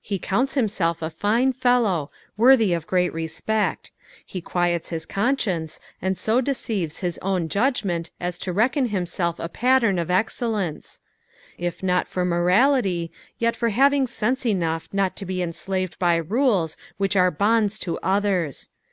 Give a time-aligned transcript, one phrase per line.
[0.00, 3.92] He counts himself a fine fellow, worthy of great respect.
[4.26, 9.48] He quiets his conscience, and so deceives his own judgment as to reckon himself a
[9.48, 10.98] pattern of excellence;
[11.58, 16.76] if not for morality, yet for having sense enough not to be enslaved by rules
[16.96, 18.70] which are bonds to others.